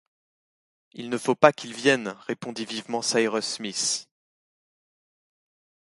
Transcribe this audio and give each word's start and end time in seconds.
Il 0.93 1.11
ne 1.11 1.17
faut 1.19 1.35
pas 1.35 1.53
qu’il 1.53 1.75
vienne 1.75 2.17
répondit 2.25 2.65
vivement 2.65 3.03
Cyrus 3.03 3.43
Smith 3.45 4.07